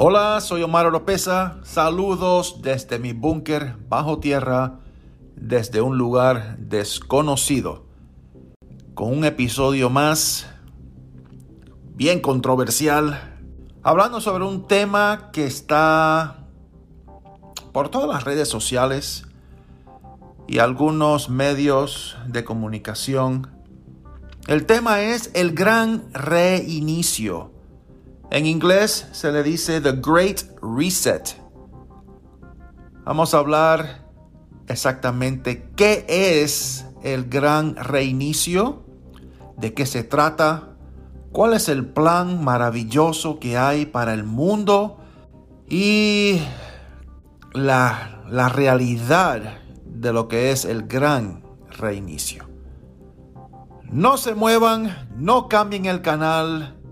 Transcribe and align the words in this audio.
Hola, 0.00 0.40
soy 0.40 0.62
Omar 0.62 0.86
Oropesa. 0.86 1.58
Saludos 1.64 2.60
desde 2.62 3.00
mi 3.00 3.12
búnker 3.14 3.74
bajo 3.88 4.20
tierra, 4.20 4.78
desde 5.34 5.80
un 5.80 5.98
lugar 5.98 6.56
desconocido, 6.56 7.84
con 8.94 9.12
un 9.12 9.24
episodio 9.24 9.90
más 9.90 10.46
bien 11.96 12.20
controversial, 12.20 13.40
hablando 13.82 14.20
sobre 14.20 14.44
un 14.44 14.68
tema 14.68 15.30
que 15.32 15.46
está 15.46 16.46
por 17.72 17.88
todas 17.88 18.08
las 18.08 18.22
redes 18.22 18.46
sociales 18.46 19.26
y 20.46 20.60
algunos 20.60 21.28
medios 21.28 22.16
de 22.28 22.44
comunicación. 22.44 23.50
El 24.46 24.64
tema 24.64 25.00
es 25.00 25.32
el 25.34 25.56
gran 25.56 26.04
reinicio 26.14 27.57
en 28.30 28.46
inglés 28.46 29.08
se 29.12 29.32
le 29.32 29.42
dice 29.42 29.80
The 29.80 29.92
Great 29.92 30.42
Reset. 30.62 31.36
Vamos 33.04 33.32
a 33.32 33.38
hablar 33.38 34.06
exactamente 34.66 35.70
qué 35.76 36.04
es 36.08 36.86
el 37.02 37.28
gran 37.28 37.76
reinicio, 37.76 38.84
de 39.56 39.72
qué 39.72 39.86
se 39.86 40.04
trata, 40.04 40.76
cuál 41.32 41.54
es 41.54 41.68
el 41.68 41.86
plan 41.86 42.44
maravilloso 42.44 43.38
que 43.38 43.56
hay 43.56 43.86
para 43.86 44.12
el 44.12 44.24
mundo 44.24 44.98
y 45.68 46.40
la, 47.52 48.24
la 48.28 48.48
realidad 48.50 49.58
de 49.86 50.12
lo 50.12 50.28
que 50.28 50.50
es 50.50 50.64
el 50.64 50.82
gran 50.86 51.42
reinicio. 51.70 52.46
No 53.90 54.18
se 54.18 54.34
muevan, 54.34 55.08
no 55.16 55.48
cambien 55.48 55.86
el 55.86 56.02
canal, 56.02 56.77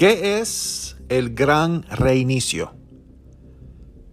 ¿Qué 0.00 0.40
es 0.40 0.96
el 1.10 1.34
Gran 1.34 1.82
Reinicio? 1.82 2.72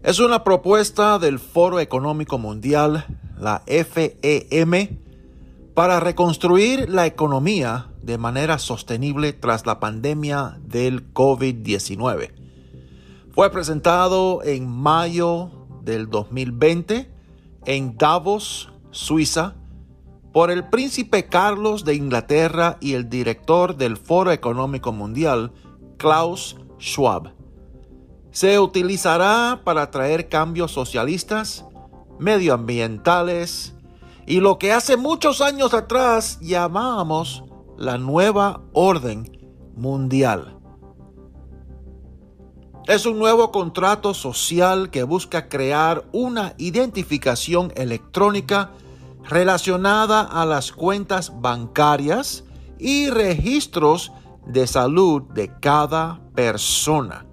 Es 0.04 0.20
una 0.20 0.44
propuesta 0.44 1.18
del 1.18 1.40
Foro 1.40 1.80
Económico 1.80 2.38
Mundial, 2.38 3.06
la 3.40 3.64
FEM, 3.66 5.00
para 5.74 6.02
reconstruir 6.02 6.90
la 6.90 7.06
economía 7.06 7.88
de 8.02 8.18
manera 8.18 8.60
sostenible 8.60 9.32
tras 9.32 9.66
la 9.66 9.80
pandemia 9.80 10.60
del 10.62 11.14
COVID-19. 11.14 12.34
Fue 13.32 13.50
presentado 13.50 14.44
en 14.44 14.68
mayo 14.68 15.52
del 15.84 16.10
2020 16.10 17.10
en 17.66 17.98
Davos, 17.98 18.74
Suiza, 18.92 19.56
por 20.34 20.52
el 20.52 20.68
príncipe 20.68 21.28
Carlos 21.28 21.86
de 21.86 21.96
Inglaterra 21.96 22.78
y 22.82 22.94
el 22.94 23.10
director 23.10 23.78
del 23.78 23.96
Foro 23.96 24.34
Económico 24.34 24.92
Mundial, 24.92 25.54
Klaus 25.98 26.56
Schwab. 26.80 27.34
Se 28.32 28.60
utilizará 28.60 29.62
para 29.64 29.90
traer 29.90 30.30
cambios 30.30 30.72
socialistas, 30.72 31.66
medioambientales 32.20 33.76
y 34.26 34.40
lo 34.40 34.60
que 34.60 34.74
hace 34.74 34.98
muchos 34.98 35.42
años 35.42 35.74
atrás 35.74 36.40
llamábamos 36.42 37.44
la 37.78 37.98
nueva 37.98 38.62
orden 38.74 39.32
mundial. 39.76 40.58
Es 42.88 43.06
un 43.06 43.20
nuevo 43.20 43.52
contrato 43.52 44.14
social 44.14 44.90
que 44.90 45.04
busca 45.04 45.50
crear 45.50 46.06
una 46.14 46.54
identificación 46.58 47.74
electrónica 47.76 48.72
relacionada 49.24 50.22
a 50.22 50.46
las 50.46 50.72
cuentas 50.72 51.34
bancarias 51.42 52.46
y 52.80 53.10
registros 53.10 54.14
de 54.48 54.66
salud 54.68 55.24
de 55.34 55.52
cada 55.60 56.22
persona, 56.34 57.26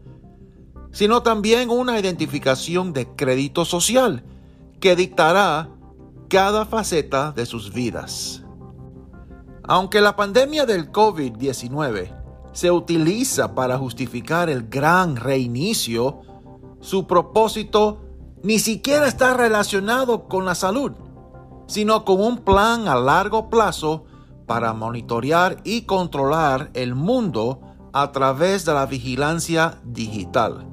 sino 0.92 1.22
también 1.22 1.70
una 1.70 1.98
identificación 1.98 2.92
de 2.92 3.06
crédito 3.14 3.64
social 3.64 4.24
que 4.80 4.96
dictará 4.96 5.70
cada 6.28 6.66
faceta 6.66 7.32
de 7.32 7.46
sus 7.46 7.72
vidas. 7.72 8.42
Aunque 9.62 10.00
la 10.00 10.16
pandemia 10.16 10.66
del 10.66 10.92
COVID-19 10.92 12.12
se 12.52 12.70
utiliza 12.70 13.54
para 13.54 13.78
justificar 13.78 14.50
el 14.50 14.68
gran 14.68 15.16
reinicio, 15.16 16.20
su 16.80 17.06
propósito 17.06 18.00
ni 18.42 18.58
siquiera 18.58 19.06
está 19.06 19.34
relacionado 19.34 20.28
con 20.28 20.44
la 20.44 20.54
salud, 20.54 20.92
sino 21.66 22.04
con 22.04 22.20
un 22.20 22.38
plan 22.38 22.88
a 22.88 22.94
largo 22.94 23.48
plazo 23.48 24.04
para 24.46 24.72
monitorear 24.72 25.58
y 25.64 25.82
controlar 25.82 26.70
el 26.74 26.94
mundo 26.94 27.60
a 27.92 28.12
través 28.12 28.64
de 28.64 28.74
la 28.74 28.86
vigilancia 28.86 29.78
digital. 29.84 30.66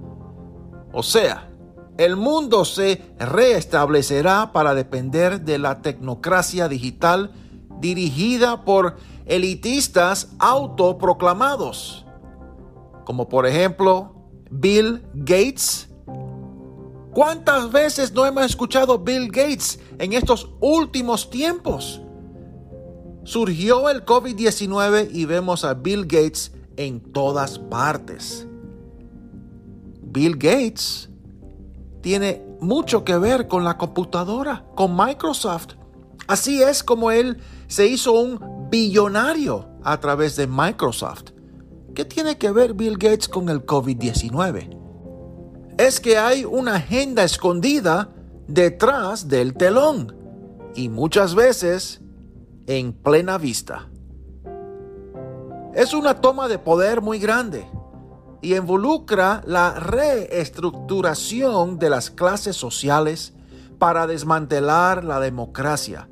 O 0.92 1.04
sea, 1.04 1.52
el 1.98 2.16
mundo 2.16 2.66
se 2.66 3.14
reestablecerá 3.20 4.52
para 4.52 4.74
depender 4.74 5.42
de 5.42 5.60
la 5.60 5.82
tecnocracia 5.82 6.68
digital 6.68 7.32
dirigida 7.80 8.66
por 8.66 8.98
elitistas 9.26 10.30
autoproclamados, 10.40 12.06
como 13.06 13.30
por 13.30 13.46
ejemplo 13.46 14.16
Bill 14.50 15.06
Gates. 15.14 15.90
¿Cuántas 17.14 17.72
veces 17.72 18.12
no 18.14 18.26
hemos 18.26 18.46
escuchado 18.46 18.98
Bill 19.00 19.28
Gates 19.28 19.80
en 20.00 20.14
estos 20.14 20.50
últimos 20.60 21.30
tiempos? 21.30 22.01
Surgió 23.24 23.90
el 23.90 24.04
COVID-19 24.04 25.10
y 25.12 25.26
vemos 25.26 25.64
a 25.64 25.76
Bill 25.76 26.04
Gates 26.04 26.52
en 26.76 27.00
todas 27.00 27.60
partes. 27.60 28.48
Bill 30.02 30.34
Gates 30.34 31.10
tiene 32.02 32.44
mucho 32.60 33.04
que 33.04 33.18
ver 33.18 33.48
con 33.48 33.64
la 33.64 33.78
computadora, 33.78 34.66
con 34.76 34.96
Microsoft. 34.96 35.76
Así 36.28 36.62
es 36.64 36.84
como 36.84 37.12
él 37.12 37.38
se 37.68 37.88
hizo 37.88 38.14
un 38.14 38.70
billonario 38.70 39.68
a 39.84 40.00
través 40.00 40.36
de 40.36 40.48
Microsoft. 40.48 41.32
¿Qué 41.94 42.06
tiene 42.06 42.38
que 42.38 42.52
ver 42.52 42.74
Bill 42.74 42.98
Gates 42.98 43.28
con 43.28 43.50
el 43.50 43.66
COVID-19? 43.66 44.78
Es 45.78 46.00
que 46.00 46.18
hay 46.18 46.46
una 46.46 46.76
agenda 46.76 47.24
escondida 47.24 48.10
detrás 48.48 49.28
del 49.28 49.54
telón. 49.54 50.16
Y 50.74 50.90
muchas 50.90 51.36
veces 51.36 52.02
en 52.68 52.94
plena 52.94 53.38
vista. 53.38 53.90
Es 55.74 55.94
una 55.94 56.22
toma 56.22 56.48
de 56.48 56.60
poder 56.60 57.02
muy 57.02 57.20
grande 57.20 57.68
y 58.42 58.56
involucra 58.56 59.42
la 59.46 59.80
reestructuración 59.80 61.80
de 61.80 61.90
las 61.90 62.10
clases 62.10 62.58
sociales 62.58 63.34
para 63.80 64.08
desmantelar 64.08 65.04
la 65.04 65.20
democracia, 65.20 66.10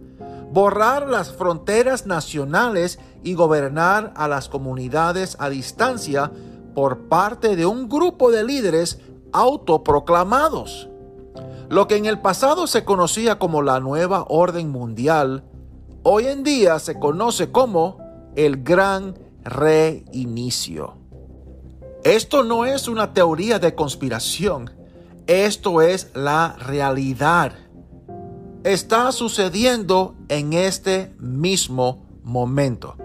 borrar 0.51 1.09
las 1.09 1.33
fronteras 1.33 2.05
nacionales 2.05 2.99
y 3.23 3.33
gobernar 3.33 4.13
a 4.15 4.27
las 4.27 4.49
comunidades 4.49 5.35
a 5.39 5.49
distancia 5.49 6.31
por 6.73 7.09
parte 7.09 7.55
de 7.55 7.65
un 7.65 7.89
grupo 7.89 8.31
de 8.31 8.43
líderes 8.43 8.99
autoproclamados. 9.33 10.89
Lo 11.67 11.87
que 11.87 11.97
en 11.97 12.05
el 12.05 12.21
pasado 12.21 12.67
se 12.67 12.85
conocía 12.85 13.37
como 13.37 13.61
la 13.61 13.79
nueva 13.79 14.25
orden 14.29 14.69
mundial 14.69 15.43
hoy 16.03 16.27
en 16.27 16.43
día 16.43 16.79
se 16.79 16.99
conoce 16.99 17.51
como 17.51 17.97
el 18.35 18.63
gran 18.63 19.17
reinicio. 19.43 20.97
Esto 22.03 22.43
no 22.43 22.65
es 22.65 22.87
una 22.87 23.13
teoría 23.13 23.59
de 23.59 23.75
conspiración, 23.75 24.71
esto 25.27 25.81
es 25.81 26.11
la 26.13 26.55
realidad. 26.57 27.53
Está 28.63 29.11
sucediendo 29.11 30.15
en 30.27 30.53
este 30.53 31.13
mismo 31.19 32.05
momento. 32.23 32.95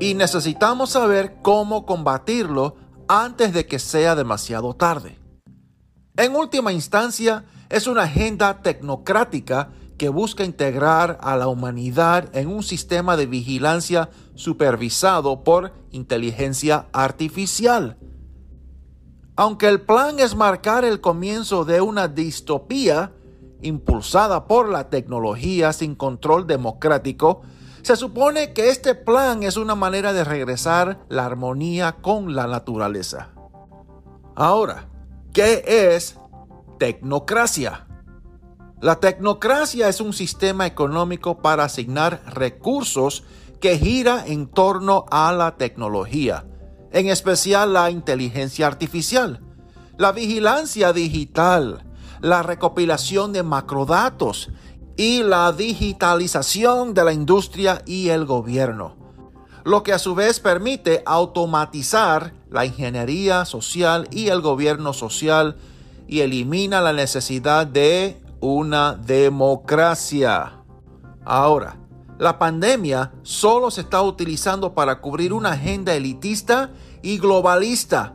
Y 0.00 0.14
necesitamos 0.14 0.90
saber 0.90 1.36
cómo 1.42 1.86
combatirlo 1.86 2.76
antes 3.08 3.52
de 3.52 3.66
que 3.66 3.78
sea 3.78 4.14
demasiado 4.14 4.74
tarde. 4.74 5.18
En 6.16 6.34
última 6.34 6.72
instancia, 6.72 7.44
es 7.68 7.86
una 7.86 8.02
agenda 8.02 8.62
tecnocrática 8.62 9.70
que 9.96 10.08
busca 10.08 10.44
integrar 10.44 11.18
a 11.22 11.36
la 11.36 11.48
humanidad 11.48 12.34
en 12.36 12.48
un 12.48 12.62
sistema 12.62 13.16
de 13.16 13.26
vigilancia 13.26 14.10
supervisado 14.34 15.42
por 15.42 15.72
inteligencia 15.90 16.86
artificial. 16.92 17.96
Aunque 19.36 19.68
el 19.68 19.80
plan 19.80 20.18
es 20.18 20.34
marcar 20.34 20.84
el 20.84 21.00
comienzo 21.00 21.64
de 21.64 21.80
una 21.80 22.08
distopía 22.08 23.12
impulsada 23.62 24.46
por 24.46 24.68
la 24.68 24.88
tecnología 24.90 25.72
sin 25.72 25.94
control 25.94 26.46
democrático, 26.46 27.42
se 27.82 27.96
supone 27.96 28.52
que 28.52 28.70
este 28.70 28.94
plan 28.94 29.42
es 29.42 29.56
una 29.56 29.74
manera 29.74 30.12
de 30.12 30.24
regresar 30.24 31.04
la 31.08 31.24
armonía 31.24 31.96
con 32.02 32.34
la 32.34 32.46
naturaleza. 32.46 33.30
Ahora, 34.34 34.88
¿qué 35.32 35.62
es 35.94 36.18
tecnocracia? 36.78 37.85
La 38.86 39.00
tecnocracia 39.00 39.88
es 39.88 40.00
un 40.00 40.12
sistema 40.12 40.64
económico 40.64 41.38
para 41.38 41.64
asignar 41.64 42.22
recursos 42.24 43.24
que 43.58 43.76
gira 43.78 44.24
en 44.24 44.46
torno 44.46 45.06
a 45.10 45.32
la 45.32 45.56
tecnología, 45.56 46.44
en 46.92 47.08
especial 47.08 47.72
la 47.72 47.90
inteligencia 47.90 48.68
artificial, 48.68 49.40
la 49.98 50.12
vigilancia 50.12 50.92
digital, 50.92 51.84
la 52.20 52.44
recopilación 52.44 53.32
de 53.32 53.42
macrodatos 53.42 54.50
y 54.96 55.24
la 55.24 55.50
digitalización 55.50 56.94
de 56.94 57.02
la 57.02 57.12
industria 57.12 57.82
y 57.86 58.10
el 58.10 58.24
gobierno, 58.24 58.94
lo 59.64 59.82
que 59.82 59.94
a 59.94 59.98
su 59.98 60.14
vez 60.14 60.38
permite 60.38 61.02
automatizar 61.06 62.34
la 62.50 62.64
ingeniería 62.64 63.46
social 63.46 64.06
y 64.12 64.28
el 64.28 64.42
gobierno 64.42 64.92
social 64.92 65.56
y 66.06 66.20
elimina 66.20 66.80
la 66.80 66.92
necesidad 66.92 67.66
de 67.66 68.24
una 68.54 68.94
democracia. 68.94 70.62
Ahora, 71.24 71.76
la 72.18 72.38
pandemia 72.38 73.12
solo 73.22 73.70
se 73.70 73.82
está 73.82 74.00
utilizando 74.02 74.74
para 74.74 75.00
cubrir 75.00 75.32
una 75.32 75.52
agenda 75.52 75.94
elitista 75.94 76.70
y 77.02 77.18
globalista 77.18 78.14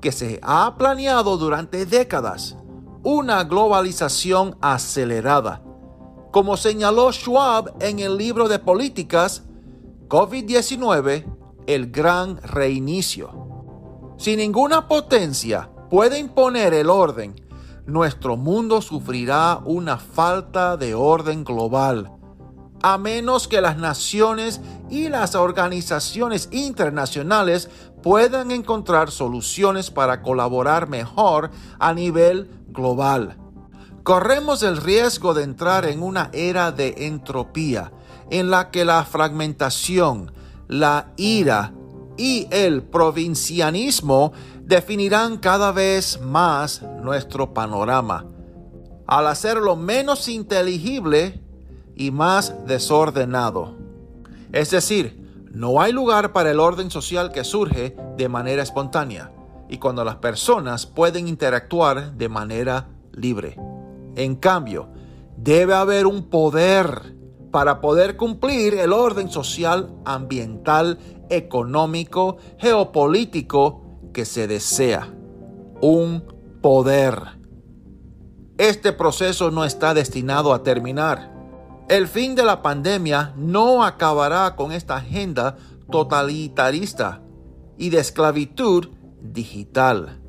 que 0.00 0.12
se 0.12 0.40
ha 0.42 0.74
planeado 0.78 1.36
durante 1.36 1.84
décadas. 1.84 2.56
Una 3.02 3.44
globalización 3.44 4.56
acelerada. 4.60 5.62
Como 6.30 6.56
señaló 6.56 7.12
Schwab 7.12 7.74
en 7.80 7.98
el 7.98 8.16
libro 8.16 8.48
de 8.48 8.58
políticas, 8.58 9.42
COVID-19, 10.08 11.26
el 11.66 11.90
gran 11.90 12.36
reinicio. 12.38 13.30
Si 14.16 14.36
ninguna 14.36 14.86
potencia 14.88 15.68
puede 15.90 16.18
imponer 16.18 16.72
el 16.74 16.88
orden 16.88 17.34
nuestro 17.86 18.36
mundo 18.36 18.80
sufrirá 18.80 19.60
una 19.64 19.98
falta 19.98 20.76
de 20.76 20.94
orden 20.94 21.44
global, 21.44 22.12
a 22.82 22.98
menos 22.98 23.48
que 23.48 23.60
las 23.60 23.76
naciones 23.76 24.60
y 24.90 25.08
las 25.08 25.34
organizaciones 25.34 26.48
internacionales 26.52 27.70
puedan 28.02 28.50
encontrar 28.50 29.10
soluciones 29.10 29.90
para 29.90 30.22
colaborar 30.22 30.88
mejor 30.88 31.50
a 31.78 31.94
nivel 31.94 32.50
global. 32.68 33.38
Corremos 34.02 34.64
el 34.64 34.78
riesgo 34.78 35.32
de 35.32 35.44
entrar 35.44 35.84
en 35.84 36.02
una 36.02 36.30
era 36.32 36.72
de 36.72 37.06
entropía, 37.06 37.92
en 38.30 38.50
la 38.50 38.70
que 38.70 38.84
la 38.84 39.04
fragmentación, 39.04 40.32
la 40.66 41.12
ira 41.16 41.72
y 42.16 42.48
el 42.50 42.82
provincianismo 42.82 44.32
definirán 44.64 45.38
cada 45.38 45.72
vez 45.72 46.20
más 46.20 46.82
nuestro 47.02 47.52
panorama, 47.52 48.26
al 49.06 49.26
hacerlo 49.26 49.76
menos 49.76 50.28
inteligible 50.28 51.40
y 51.94 52.10
más 52.10 52.66
desordenado. 52.66 53.76
Es 54.52 54.70
decir, 54.70 55.46
no 55.52 55.80
hay 55.80 55.92
lugar 55.92 56.32
para 56.32 56.50
el 56.50 56.60
orden 56.60 56.90
social 56.90 57.32
que 57.32 57.44
surge 57.44 57.96
de 58.16 58.28
manera 58.28 58.62
espontánea 58.62 59.32
y 59.68 59.78
cuando 59.78 60.04
las 60.04 60.16
personas 60.16 60.86
pueden 60.86 61.28
interactuar 61.28 62.12
de 62.12 62.28
manera 62.28 62.88
libre. 63.12 63.56
En 64.16 64.36
cambio, 64.36 64.88
debe 65.36 65.74
haber 65.74 66.06
un 66.06 66.28
poder 66.28 67.14
para 67.50 67.80
poder 67.80 68.16
cumplir 68.16 68.74
el 68.74 68.92
orden 68.92 69.30
social, 69.30 69.90
ambiental, 70.04 70.98
económico, 71.28 72.38
geopolítico 72.58 73.81
que 74.12 74.24
se 74.24 74.46
desea, 74.46 75.12
un 75.80 76.24
poder. 76.60 77.38
Este 78.58 78.92
proceso 78.92 79.50
no 79.50 79.64
está 79.64 79.94
destinado 79.94 80.54
a 80.54 80.62
terminar. 80.62 81.32
El 81.88 82.06
fin 82.06 82.34
de 82.34 82.44
la 82.44 82.62
pandemia 82.62 83.34
no 83.36 83.84
acabará 83.84 84.54
con 84.56 84.72
esta 84.72 84.96
agenda 84.96 85.56
totalitarista 85.90 87.22
y 87.76 87.90
de 87.90 87.98
esclavitud 87.98 88.88
digital. 89.20 90.20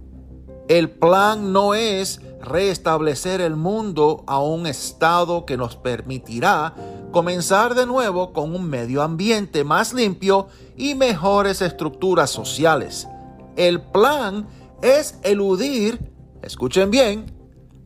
El 0.67 0.89
plan 0.89 1.53
no 1.53 1.73
es 1.73 2.21
restablecer 2.41 3.41
el 3.41 3.55
mundo 3.55 4.23
a 4.27 4.39
un 4.39 4.65
estado 4.65 5.45
que 5.45 5.57
nos 5.57 5.75
permitirá 5.75 6.73
comenzar 7.11 7.75
de 7.75 7.85
nuevo 7.85 8.33
con 8.33 8.55
un 8.55 8.69
medio 8.69 9.01
ambiente 9.01 9.63
más 9.63 9.93
limpio 9.93 10.47
y 10.75 10.95
mejores 10.95 11.61
estructuras 11.61 12.29
sociales. 12.31 13.07
El 13.55 13.81
plan 13.81 14.47
es 14.81 15.19
eludir, 15.23 16.11
escuchen 16.41 16.91
bien, 16.91 17.25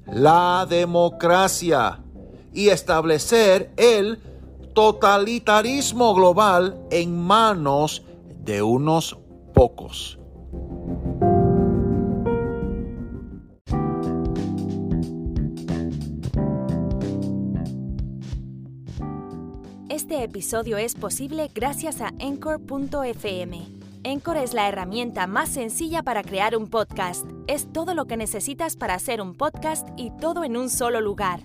la 0.06 0.66
democracia 0.70 2.00
y 2.54 2.70
establecer 2.70 3.72
el 3.78 4.20
totalitarismo 4.74 6.14
global 6.16 6.80
en 6.92 7.18
manos 7.18 8.04
de 8.44 8.62
unos 8.62 9.18
pocos. 9.54 10.18
Este 19.90 20.24
episodio 20.24 20.78
es 20.78 20.96
posible 20.96 21.52
gracias 21.54 22.02
a 22.02 22.14
Encore.fm 22.20 23.77
Encore 24.08 24.42
es 24.42 24.54
la 24.54 24.70
herramienta 24.70 25.28
más 25.28 25.50
sencilla 25.50 26.02
para 26.02 26.24
crear 26.24 26.56
un 26.56 26.70
podcast. 26.70 27.26
Es 27.48 27.68
todo 27.74 27.94
lo 27.94 28.06
que 28.06 28.16
necesitas 28.16 28.78
para 28.78 28.94
hacer 28.94 29.20
un 29.20 29.36
podcast 29.36 29.86
y 29.98 30.12
todo 30.12 30.46
en 30.46 30.56
un 30.56 30.70
solo 30.70 31.02
lugar. 31.02 31.42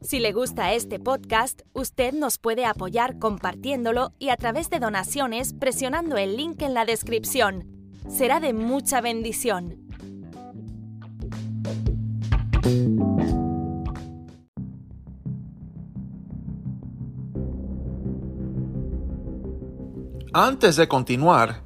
Si 0.00 0.18
le 0.18 0.32
gusta 0.32 0.72
este 0.72 0.98
podcast, 0.98 1.62
usted 1.74 2.12
nos 2.12 2.38
puede 2.38 2.66
apoyar 2.66 3.20
compartiéndolo 3.20 4.12
y 4.18 4.30
a 4.30 4.36
través 4.36 4.68
de 4.68 4.80
donaciones 4.80 5.52
presionando 5.52 6.16
el 6.16 6.36
link 6.36 6.60
en 6.62 6.74
la 6.74 6.84
descripción. 6.84 7.68
Será 8.08 8.40
de 8.40 8.52
mucha 8.52 9.00
bendición. 9.00 9.78
Antes 20.36 20.74
de 20.74 20.88
continuar, 20.88 21.62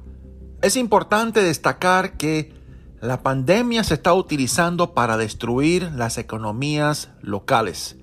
es 0.61 0.75
importante 0.75 1.41
destacar 1.41 2.17
que 2.17 2.53
la 3.01 3.23
pandemia 3.23 3.83
se 3.83 3.95
está 3.95 4.13
utilizando 4.13 4.93
para 4.93 5.17
destruir 5.17 5.91
las 5.95 6.19
economías 6.19 7.09
locales, 7.19 7.97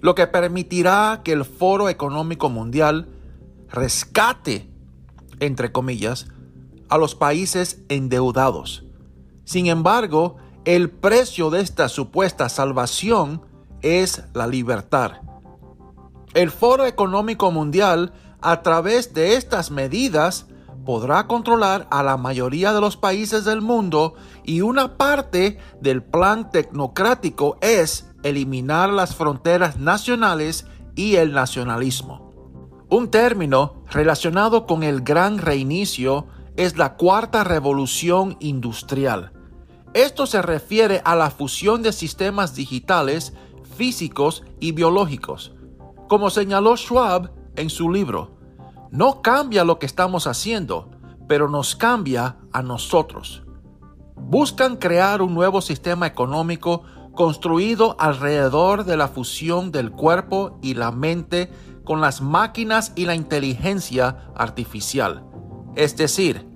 lo 0.00 0.16
que 0.16 0.26
permitirá 0.26 1.20
que 1.22 1.30
el 1.30 1.44
Foro 1.44 1.88
Económico 1.88 2.48
Mundial 2.48 3.08
rescate, 3.68 4.68
entre 5.38 5.70
comillas, 5.70 6.26
a 6.88 6.98
los 6.98 7.14
países 7.14 7.84
endeudados. 7.88 8.84
Sin 9.44 9.68
embargo, 9.68 10.38
el 10.64 10.90
precio 10.90 11.48
de 11.50 11.60
esta 11.60 11.88
supuesta 11.88 12.48
salvación 12.48 13.42
es 13.82 14.24
la 14.34 14.48
libertad. 14.48 15.12
El 16.34 16.50
Foro 16.50 16.86
Económico 16.86 17.52
Mundial 17.52 18.12
a 18.40 18.62
través 18.62 19.14
de 19.14 19.34
estas 19.34 19.70
medidas 19.70 20.46
podrá 20.84 21.26
controlar 21.26 21.86
a 21.90 22.02
la 22.02 22.16
mayoría 22.16 22.72
de 22.72 22.80
los 22.80 22.96
países 22.96 23.44
del 23.44 23.60
mundo 23.60 24.14
y 24.44 24.62
una 24.62 24.96
parte 24.96 25.58
del 25.80 26.02
plan 26.02 26.50
tecnocrático 26.50 27.58
es 27.60 28.06
eliminar 28.22 28.90
las 28.90 29.14
fronteras 29.14 29.78
nacionales 29.78 30.66
y 30.96 31.16
el 31.16 31.32
nacionalismo. 31.32 32.32
Un 32.88 33.10
término 33.10 33.84
relacionado 33.90 34.66
con 34.66 34.82
el 34.82 35.02
gran 35.02 35.38
reinicio 35.38 36.26
es 36.56 36.78
la 36.78 36.96
cuarta 36.96 37.44
revolución 37.44 38.36
industrial. 38.40 39.32
Esto 39.94 40.26
se 40.26 40.40
refiere 40.42 41.02
a 41.04 41.14
la 41.14 41.30
fusión 41.30 41.82
de 41.82 41.92
sistemas 41.92 42.54
digitales, 42.54 43.34
físicos 43.76 44.42
y 44.58 44.72
biológicos. 44.72 45.52
Como 46.08 46.30
señaló 46.30 46.76
Schwab, 46.76 47.30
en 47.58 47.70
su 47.70 47.90
libro. 47.90 48.38
No 48.90 49.20
cambia 49.20 49.64
lo 49.64 49.78
que 49.78 49.86
estamos 49.86 50.26
haciendo, 50.26 50.90
pero 51.28 51.48
nos 51.48 51.76
cambia 51.76 52.36
a 52.52 52.62
nosotros. 52.62 53.42
buscan 54.20 54.76
crear 54.76 55.22
un 55.22 55.32
nuevo 55.32 55.60
sistema 55.60 56.06
económico 56.06 56.82
construido 57.14 57.96
alrededor 57.98 58.84
de 58.84 58.96
la 58.96 59.08
fusión 59.08 59.70
del 59.70 59.90
cuerpo 59.92 60.58
y 60.60 60.74
la 60.74 60.90
mente 60.90 61.50
con 61.84 62.00
las 62.00 62.20
máquinas 62.20 62.92
y 62.96 63.06
la 63.06 63.14
inteligencia 63.14 64.28
artificial. 64.34 65.24
Es 65.76 65.96
decir, 65.96 66.46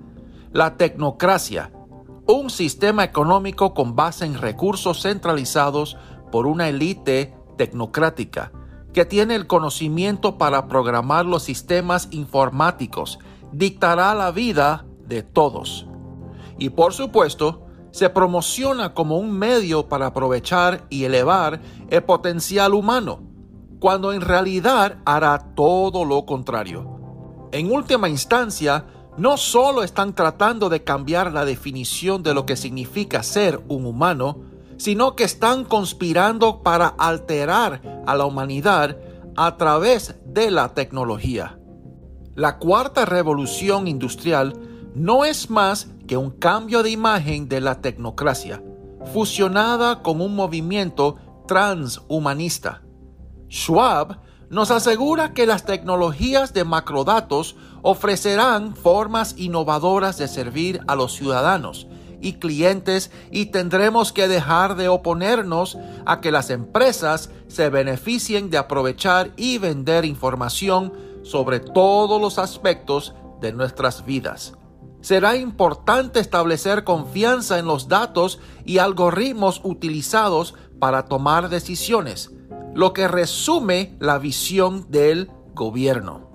la 0.53 0.77
tecnocracia, 0.77 1.73
un 2.27 2.51
sistema 2.51 3.05
económico 3.05 3.75
con 3.75 3.97
base 3.97 4.27
en 4.27 4.35
recursos 4.35 5.03
centralizados 5.03 5.97
por 6.31 6.47
una 6.47 6.69
élite 6.69 7.35
tecnocrática 7.57 8.53
que 8.93 9.05
tiene 9.05 9.35
el 9.35 9.47
conocimiento 9.47 10.39
para 10.39 10.69
programar 10.69 11.25
los 11.27 11.43
sistemas 11.43 12.09
informáticos, 12.11 13.19
dictará 13.53 14.15
la 14.15 14.31
vida 14.31 14.85
de 15.07 15.23
todos. 15.23 15.87
Y 16.59 16.71
por 16.71 16.93
supuesto, 16.93 17.67
se 17.91 18.09
promociona 18.09 18.95
como 18.95 19.19
un 19.19 19.31
medio 19.31 19.89
para 19.89 20.07
aprovechar 20.07 20.87
y 20.89 21.05
elevar 21.05 21.61
el 21.91 22.03
potencial 22.03 22.75
humano, 22.75 23.21
cuando 23.79 24.13
en 24.13 24.21
realidad 24.21 24.99
hará 25.05 25.55
todo 25.55 26.05
lo 26.05 26.25
contrario. 26.25 27.49
En 27.53 27.71
última 27.71 28.09
instancia, 28.09 28.87
no 29.19 29.37
solo 29.37 29.83
están 29.83 30.15
tratando 30.15 30.71
de 30.71 30.85
cambiar 30.85 31.33
la 31.33 31.45
definición 31.45 32.23
de 32.23 32.33
lo 32.33 32.47
que 32.47 32.57
significa 32.57 33.23
ser 33.23 33.61
un 33.69 33.85
humano, 33.85 34.41
sino 34.83 35.15
que 35.15 35.23
están 35.23 35.63
conspirando 35.65 36.65
para 36.65 36.89
alterar 36.89 38.03
a 38.05 38.17
la 38.17 38.25
humanidad 38.25 38.99
a 39.37 39.57
través 39.57 40.17
de 40.27 40.51
la 40.51 40.75
tecnología. 40.75 41.57
La 42.35 42.59
cuarta 42.59 43.05
revolución 43.05 43.87
industrial 43.87 44.55
no 44.97 45.25
es 45.25 45.51
más 45.51 45.87
que 46.09 46.17
un 46.17 46.33
cambio 46.33 46.83
de 46.83 46.91
imagen 46.91 47.49
de 47.49 47.61
la 47.61 47.81
tecnocracia, 47.81 48.61
fusionada 49.13 50.03
con 50.03 50.21
un 50.21 50.35
movimiento 50.35 51.15
transhumanista. 51.47 52.83
Schwab 53.49 54.19
nos 54.51 54.73
asegura 54.73 55.33
que 55.33 55.47
las 55.47 55.65
tecnologías 55.65 56.55
de 56.55 56.65
macrodatos 56.65 57.55
ofrecerán 57.83 58.75
formas 58.75 59.37
innovadoras 59.39 60.19
de 60.19 60.27
servir 60.27 60.81
a 60.89 60.97
los 60.97 61.13
ciudadanos 61.13 61.87
y 62.23 62.35
clientes 62.35 63.11
y 63.31 63.47
tendremos 63.47 64.13
que 64.13 64.29
dejar 64.29 64.77
de 64.77 64.89
oponernos 64.89 65.77
a 66.07 66.21
que 66.21 66.33
las 66.33 66.49
empresas 66.49 67.31
se 67.49 67.69
beneficien 67.69 68.49
de 68.49 68.57
aprovechar 68.57 69.33
y 69.37 69.59
vender 69.59 70.07
información 70.07 70.93
sobre 71.23 71.61
todos 71.61 72.21
los 72.21 72.39
aspectos 72.39 73.15
de 73.41 73.53
nuestras 73.53 74.07
vidas 74.07 74.55
será 75.03 75.37
importante 75.37 76.21
establecer 76.21 76.85
confianza 76.85 77.59
en 77.59 77.67
los 77.67 77.89
datos 77.89 78.39
y 78.65 78.79
algoritmos 78.79 79.61
utilizados 79.65 80.55
para 80.79 81.05
tomar 81.07 81.49
decisiones, 81.49 82.31
lo 82.75 82.93
que 82.93 83.09
resume 83.09 83.95
la 83.99 84.19
visión 84.19 84.91
del 84.91 85.31
gobierno. 85.55 86.32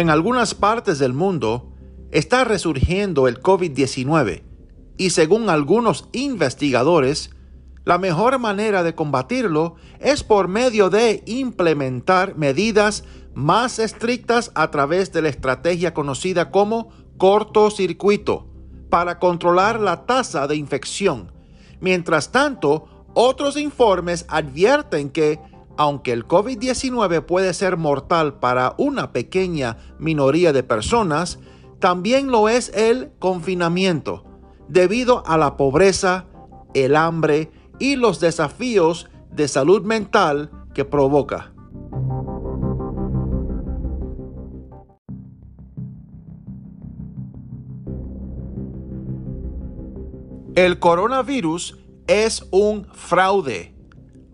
En 0.00 0.08
algunas 0.08 0.54
partes 0.54 0.98
del 0.98 1.12
mundo 1.12 1.74
está 2.10 2.44
resurgiendo 2.44 3.28
el 3.28 3.42
COVID-19 3.42 4.44
y 4.96 5.10
según 5.10 5.50
algunos 5.50 6.08
investigadores, 6.12 7.32
la 7.84 7.98
mejor 7.98 8.38
manera 8.38 8.82
de 8.82 8.94
combatirlo 8.94 9.74
es 9.98 10.24
por 10.24 10.48
medio 10.48 10.88
de 10.88 11.22
implementar 11.26 12.34
medidas 12.38 13.04
más 13.34 13.78
estrictas 13.78 14.52
a 14.54 14.70
través 14.70 15.12
de 15.12 15.20
la 15.20 15.28
estrategia 15.28 15.92
conocida 15.92 16.50
como 16.50 16.88
cortocircuito 17.18 18.46
para 18.88 19.18
controlar 19.18 19.80
la 19.80 20.06
tasa 20.06 20.46
de 20.46 20.56
infección. 20.56 21.30
Mientras 21.78 22.32
tanto, 22.32 23.04
otros 23.12 23.58
informes 23.58 24.24
advierten 24.30 25.10
que, 25.10 25.40
aunque 25.80 26.12
el 26.12 26.28
COVID-19 26.28 27.24
puede 27.24 27.54
ser 27.54 27.78
mortal 27.78 28.34
para 28.34 28.74
una 28.76 29.12
pequeña 29.12 29.78
minoría 29.98 30.52
de 30.52 30.62
personas, 30.62 31.38
también 31.78 32.30
lo 32.30 32.50
es 32.50 32.70
el 32.74 33.12
confinamiento, 33.18 34.22
debido 34.68 35.26
a 35.26 35.38
la 35.38 35.56
pobreza, 35.56 36.26
el 36.74 36.96
hambre 36.96 37.50
y 37.78 37.96
los 37.96 38.20
desafíos 38.20 39.08
de 39.30 39.48
salud 39.48 39.80
mental 39.82 40.50
que 40.74 40.84
provoca. 40.84 41.54
El 50.56 50.78
coronavirus 50.78 51.78
es 52.06 52.46
un 52.50 52.84
fraude. 52.92 53.79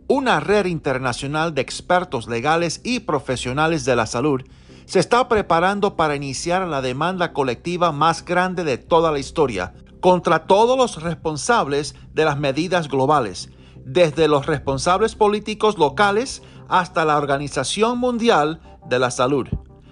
Una 0.09 0.39
red 0.39 0.67
internacional 0.67 1.53
de 1.53 1.63
expertos 1.63 2.29
legales 2.29 2.81
y 2.85 3.01
profesionales 3.01 3.85
de 3.85 3.97
la 3.97 4.07
salud 4.07 4.41
se 4.85 5.01
está 5.01 5.29
preparando 5.29 5.97
para 5.97 6.15
iniciar 6.15 6.65
la 6.69 6.81
demanda 6.81 7.33
colectiva 7.33 7.91
más 7.91 8.25
grande 8.25 8.63
de 8.63 8.79
toda 8.79 9.11
la 9.11 9.19
historia 9.19 9.75
contra 10.01 10.47
todos 10.47 10.79
los 10.79 11.03
responsables 11.03 11.97
de 12.15 12.25
las 12.25 12.39
medidas 12.39 12.87
globales, 12.89 13.51
desde 13.85 14.29
los 14.29 14.47
responsables 14.47 15.17
políticos 15.17 15.77
locales 15.77 16.41
hasta 16.69 17.05
la 17.05 17.17
Organización 17.17 17.99
Mundial 17.99 18.61
de 18.89 19.01
la 19.01 19.11
Salud. 19.11 19.49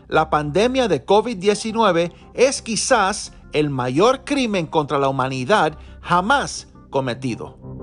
La 0.07 0.31
pandemia 0.31 0.87
de 0.87 1.05
COVID-19 1.05 2.13
es 2.35 2.63
quizás 2.63 3.33
el 3.53 3.69
mayor 3.69 4.23
crimen 4.25 4.67
contra 4.67 5.01
la 5.01 5.09
humanidad 5.09 5.77
jamás 6.01 6.69
cometido. 6.91 7.74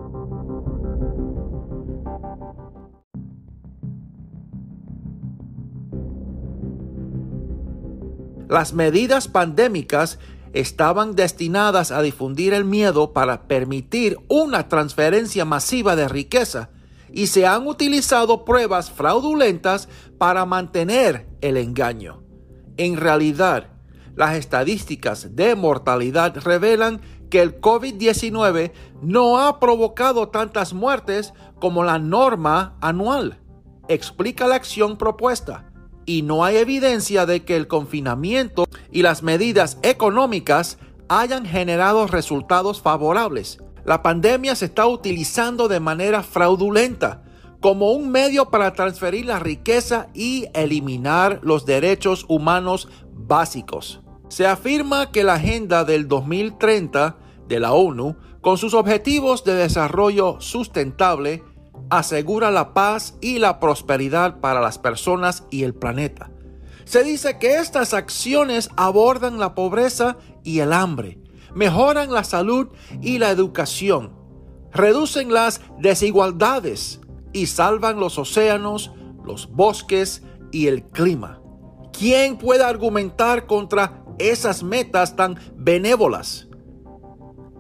Las 8.51 8.73
medidas 8.73 9.29
pandémicas 9.29 10.19
estaban 10.51 11.15
destinadas 11.15 11.89
a 11.89 12.01
difundir 12.01 12.53
el 12.53 12.65
miedo 12.65 13.13
para 13.13 13.47
permitir 13.47 14.17
una 14.27 14.67
transferencia 14.67 15.45
masiva 15.45 15.95
de 15.95 16.09
riqueza 16.09 16.69
y 17.13 17.27
se 17.27 17.47
han 17.47 17.65
utilizado 17.65 18.43
pruebas 18.43 18.91
fraudulentas 18.91 19.87
para 20.17 20.45
mantener 20.45 21.29
el 21.39 21.55
engaño. 21.55 22.23
En 22.75 22.97
realidad, 22.97 23.67
las 24.17 24.35
estadísticas 24.35 25.33
de 25.33 25.55
mortalidad 25.55 26.35
revelan 26.35 26.99
que 27.29 27.41
el 27.41 27.61
COVID-19 27.61 28.73
no 29.01 29.39
ha 29.39 29.61
provocado 29.61 30.27
tantas 30.27 30.73
muertes 30.73 31.33
como 31.61 31.85
la 31.85 31.99
norma 31.99 32.75
anual. 32.81 33.39
Explica 33.87 34.45
la 34.45 34.55
acción 34.55 34.97
propuesta 34.97 35.70
y 36.05 36.21
no 36.21 36.43
hay 36.43 36.57
evidencia 36.57 37.25
de 37.25 37.43
que 37.43 37.55
el 37.55 37.67
confinamiento 37.67 38.65
y 38.91 39.01
las 39.01 39.23
medidas 39.23 39.77
económicas 39.83 40.77
hayan 41.07 41.45
generado 41.45 42.07
resultados 42.07 42.81
favorables. 42.81 43.59
La 43.85 44.01
pandemia 44.01 44.55
se 44.55 44.65
está 44.65 44.85
utilizando 44.87 45.67
de 45.67 45.79
manera 45.79 46.23
fraudulenta 46.23 47.23
como 47.59 47.91
un 47.91 48.09
medio 48.09 48.49
para 48.49 48.73
transferir 48.73 49.25
la 49.25 49.39
riqueza 49.39 50.07
y 50.13 50.47
eliminar 50.53 51.39
los 51.43 51.65
derechos 51.65 52.25
humanos 52.27 52.89
básicos. 53.13 54.01
Se 54.29 54.47
afirma 54.47 55.11
que 55.11 55.23
la 55.23 55.35
Agenda 55.35 55.83
del 55.83 56.07
2030 56.07 57.17
de 57.47 57.59
la 57.59 57.73
ONU, 57.73 58.15
con 58.41 58.57
sus 58.57 58.73
objetivos 58.73 59.43
de 59.43 59.53
desarrollo 59.53 60.37
sustentable, 60.39 61.43
asegura 61.91 62.51
la 62.51 62.73
paz 62.73 63.15
y 63.19 63.37
la 63.37 63.59
prosperidad 63.59 64.39
para 64.39 64.61
las 64.61 64.79
personas 64.79 65.43
y 65.51 65.63
el 65.63 65.75
planeta. 65.75 66.31
Se 66.85 67.03
dice 67.03 67.37
que 67.37 67.57
estas 67.57 67.93
acciones 67.93 68.69
abordan 68.77 69.39
la 69.39 69.53
pobreza 69.53 70.17
y 70.43 70.59
el 70.59 70.71
hambre, 70.71 71.19
mejoran 71.53 72.11
la 72.11 72.23
salud 72.23 72.69
y 73.01 73.17
la 73.17 73.29
educación, 73.29 74.13
reducen 74.71 75.33
las 75.33 75.61
desigualdades 75.79 77.01
y 77.33 77.47
salvan 77.47 77.99
los 77.99 78.17
océanos, 78.17 78.91
los 79.25 79.51
bosques 79.51 80.23
y 80.51 80.67
el 80.67 80.83
clima. 80.83 81.41
¿Quién 81.91 82.37
puede 82.37 82.63
argumentar 82.63 83.47
contra 83.47 84.05
esas 84.17 84.63
metas 84.63 85.17
tan 85.17 85.37
benévolas? 85.55 86.47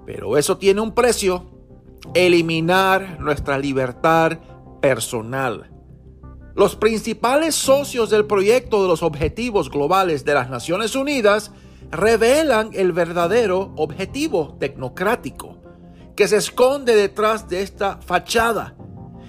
Pero 0.05 0.37
eso 0.37 0.57
tiene 0.57 0.79
un 0.79 0.93
precio 0.93 1.50
eliminar 2.13 3.19
nuestra 3.19 3.57
libertad 3.57 4.39
personal. 4.81 5.69
Los 6.55 6.75
principales 6.75 7.55
socios 7.55 8.09
del 8.09 8.25
proyecto 8.25 8.81
de 8.81 8.89
los 8.89 9.03
Objetivos 9.03 9.69
Globales 9.69 10.25
de 10.25 10.33
las 10.33 10.49
Naciones 10.49 10.95
Unidas 10.95 11.51
revelan 11.91 12.71
el 12.73 12.91
verdadero 12.91 13.71
objetivo 13.77 14.57
tecnocrático 14.59 15.57
que 16.15 16.27
se 16.27 16.37
esconde 16.37 16.95
detrás 16.95 17.47
de 17.47 17.61
esta 17.61 17.97
fachada, 18.01 18.75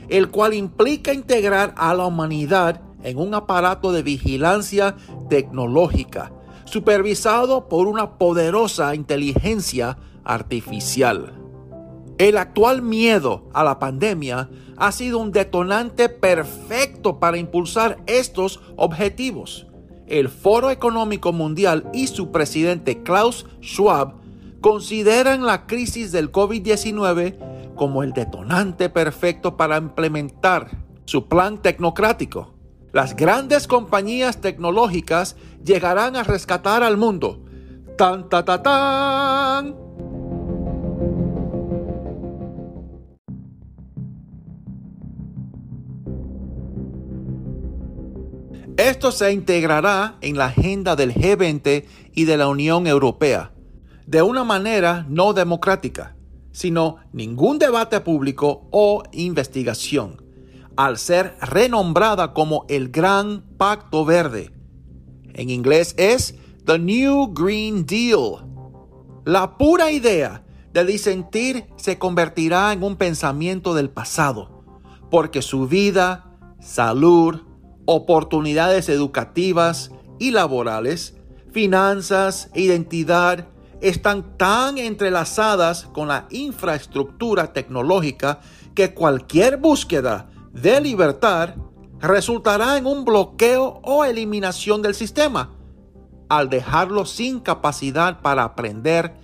el 0.08 0.30
cual 0.30 0.52
implica 0.52 1.12
integrar 1.12 1.74
a 1.76 1.94
la 1.94 2.06
humanidad 2.06 2.80
en 3.04 3.18
un 3.18 3.34
aparato 3.34 3.92
de 3.92 4.02
vigilancia 4.02 4.96
tecnológica, 5.28 6.32
supervisado 6.64 7.68
por 7.68 7.86
una 7.86 8.18
poderosa 8.18 8.94
inteligencia 8.94 9.96
artificial. 10.24 11.41
El 12.18 12.36
actual 12.36 12.82
miedo 12.82 13.48
a 13.52 13.64
la 13.64 13.78
pandemia 13.78 14.50
ha 14.76 14.92
sido 14.92 15.18
un 15.18 15.32
detonante 15.32 16.08
perfecto 16.08 17.18
para 17.18 17.38
impulsar 17.38 18.02
estos 18.06 18.60
objetivos. 18.76 19.66
El 20.06 20.28
Foro 20.28 20.70
Económico 20.70 21.32
Mundial 21.32 21.88
y 21.92 22.06
su 22.06 22.30
presidente 22.30 23.02
Klaus 23.02 23.46
Schwab 23.62 24.14
consideran 24.60 25.44
la 25.44 25.66
crisis 25.66 26.12
del 26.12 26.30
COVID-19 26.30 27.74
como 27.74 28.02
el 28.02 28.12
detonante 28.12 28.88
perfecto 28.88 29.56
para 29.56 29.78
implementar 29.78 30.70
su 31.04 31.28
plan 31.28 31.60
tecnocrático. 31.60 32.54
Las 32.92 33.16
grandes 33.16 33.66
compañías 33.66 34.40
tecnológicas 34.40 35.36
llegarán 35.64 36.14
a 36.16 36.24
rescatar 36.24 36.82
al 36.82 36.98
mundo. 36.98 37.42
¡Tan, 37.96 38.28
ta, 38.28 38.44
ta, 38.44 38.62
tan! 38.62 39.91
Esto 48.82 49.12
se 49.12 49.32
integrará 49.32 50.16
en 50.22 50.36
la 50.36 50.46
agenda 50.46 50.96
del 50.96 51.14
G20 51.14 51.84
y 52.16 52.24
de 52.24 52.36
la 52.36 52.48
Unión 52.48 52.88
Europea, 52.88 53.52
de 54.08 54.22
una 54.22 54.42
manera 54.42 55.06
no 55.08 55.34
democrática, 55.34 56.16
sino 56.50 56.96
ningún 57.12 57.60
debate 57.60 58.00
público 58.00 58.66
o 58.72 59.04
investigación, 59.12 60.20
al 60.74 60.98
ser 60.98 61.36
renombrada 61.40 62.32
como 62.32 62.66
el 62.68 62.88
Gran 62.88 63.44
Pacto 63.56 64.04
Verde. 64.04 64.50
En 65.32 65.48
inglés 65.48 65.94
es 65.96 66.34
The 66.66 66.80
New 66.80 67.32
Green 67.34 67.86
Deal. 67.86 68.44
La 69.24 69.58
pura 69.58 69.92
idea 69.92 70.44
de 70.72 70.84
disentir 70.84 71.66
se 71.76 72.00
convertirá 72.00 72.72
en 72.72 72.82
un 72.82 72.96
pensamiento 72.96 73.74
del 73.74 73.90
pasado, 73.90 74.64
porque 75.08 75.40
su 75.40 75.68
vida, 75.68 76.36
salud, 76.58 77.42
oportunidades 77.84 78.88
educativas 78.88 79.90
y 80.18 80.30
laborales, 80.30 81.16
finanzas 81.52 82.50
e 82.54 82.62
identidad 82.62 83.48
están 83.80 84.38
tan 84.38 84.78
entrelazadas 84.78 85.84
con 85.92 86.08
la 86.08 86.26
infraestructura 86.30 87.52
tecnológica 87.52 88.40
que 88.74 88.94
cualquier 88.94 89.56
búsqueda 89.56 90.30
de 90.52 90.80
libertad 90.80 91.56
resultará 92.00 92.78
en 92.78 92.86
un 92.86 93.04
bloqueo 93.04 93.80
o 93.82 94.04
eliminación 94.04 94.82
del 94.82 94.94
sistema, 94.94 95.50
al 96.28 96.48
dejarlo 96.48 97.04
sin 97.06 97.40
capacidad 97.40 98.20
para 98.20 98.44
aprender, 98.44 99.14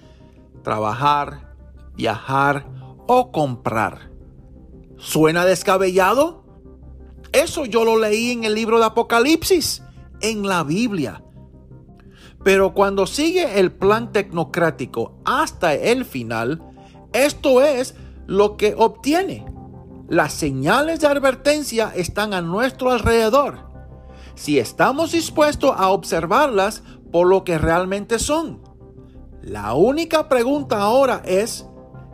trabajar, 0.63 1.55
viajar 1.95 2.67
o 3.07 3.31
comprar. 3.33 4.11
¿Suena 4.97 5.45
descabellado? 5.45 6.38
Eso 7.33 7.65
yo 7.67 7.85
lo 7.85 7.99
leí 7.99 8.31
en 8.31 8.45
el 8.45 8.55
libro 8.55 8.79
de 8.79 8.87
Apocalipsis, 8.87 9.83
en 10.21 10.47
la 10.47 10.65
Biblia. 10.65 11.23
Pero 12.45 12.73
cuando 12.73 13.07
sigue 13.07 13.59
el 13.59 13.73
plan 13.73 14.13
tecnocrático 14.13 15.21
hasta 15.25 15.75
el 15.75 16.05
final, 16.05 16.63
esto 17.13 17.63
es 17.63 17.95
lo 18.27 18.57
que 18.57 18.75
obtiene. 18.77 19.45
Las 20.09 20.33
señales 20.33 21.01
de 21.01 21.09
advertencia 21.09 21.93
están 21.95 22.33
a 22.33 22.41
nuestro 22.41 22.91
alrededor. 22.91 23.69
Si 24.35 24.59
estamos 24.59 25.13
dispuestos 25.13 25.75
a 25.77 25.89
observarlas 25.89 26.83
por 27.11 27.27
lo 27.27 27.45
que 27.45 27.59
realmente 27.59 28.19
son. 28.19 28.63
La 29.43 29.75
única 29.75 30.29
pregunta 30.29 30.81
ahora 30.81 31.23
es 31.25 31.67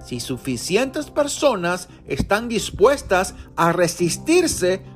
si 0.05 0.21
suficientes 0.21 1.11
personas 1.11 1.89
están 2.07 2.49
dispuestas 2.49 3.35
a 3.57 3.73
resistirse 3.73 4.83